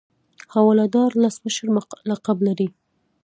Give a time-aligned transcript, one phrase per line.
[0.53, 1.67] حواله دار لس مشر
[2.09, 2.67] لقب لري.